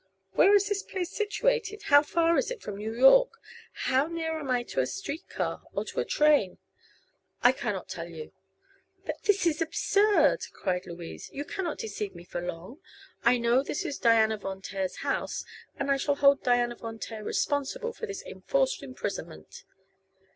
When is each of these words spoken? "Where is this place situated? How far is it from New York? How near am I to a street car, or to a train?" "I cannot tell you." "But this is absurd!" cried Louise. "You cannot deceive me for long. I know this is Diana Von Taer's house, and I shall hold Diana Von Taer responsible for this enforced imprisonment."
"Where 0.31 0.55
is 0.55 0.67
this 0.67 0.81
place 0.81 1.11
situated? 1.11 1.83
How 1.83 2.01
far 2.01 2.35
is 2.35 2.49
it 2.49 2.59
from 2.63 2.75
New 2.77 2.91
York? 2.91 3.33
How 3.85 4.07
near 4.07 4.39
am 4.39 4.49
I 4.49 4.63
to 4.63 4.79
a 4.79 4.87
street 4.87 5.29
car, 5.29 5.61
or 5.73 5.85
to 5.85 5.99
a 5.99 6.05
train?" 6.05 6.57
"I 7.43 7.51
cannot 7.51 7.87
tell 7.87 8.09
you." 8.09 8.31
"But 9.05 9.21
this 9.25 9.45
is 9.45 9.61
absurd!" 9.61 10.39
cried 10.53 10.87
Louise. 10.87 11.29
"You 11.31 11.45
cannot 11.45 11.77
deceive 11.77 12.15
me 12.15 12.23
for 12.23 12.41
long. 12.41 12.79
I 13.23 13.37
know 13.37 13.61
this 13.61 13.85
is 13.85 13.99
Diana 13.99 14.37
Von 14.37 14.63
Taer's 14.63 14.95
house, 15.05 15.45
and 15.77 15.91
I 15.91 15.97
shall 15.97 16.15
hold 16.15 16.41
Diana 16.41 16.77
Von 16.77 16.97
Taer 16.97 17.23
responsible 17.23 17.93
for 17.93 18.07
this 18.07 18.23
enforced 18.23 18.81
imprisonment." 18.81 19.65